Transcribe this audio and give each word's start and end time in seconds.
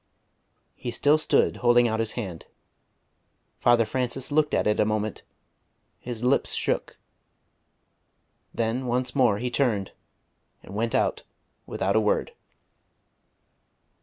He 0.73 0.89
still 0.89 1.19
stood 1.19 1.57
holding 1.57 1.87
out 1.87 1.99
his 1.99 2.13
hand. 2.13 2.47
Father 3.59 3.85
Francis 3.85 4.31
looked 4.31 4.55
at 4.55 4.65
it 4.65 4.79
a 4.79 4.83
moment, 4.83 5.21
his 5.99 6.23
lips 6.23 6.55
shook: 6.55 6.97
then 8.51 8.87
once 8.87 9.15
more 9.15 9.37
he 9.37 9.51
turned, 9.51 9.91
and 10.63 10.73
went 10.73 10.95
out 10.95 11.21
without 11.67 11.95
a 11.95 11.99
word. 12.01 12.31